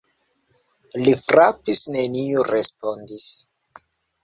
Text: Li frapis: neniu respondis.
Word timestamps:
Li 1.07 1.13
frapis: 1.25 1.83
neniu 1.97 2.49
respondis. 2.51 3.31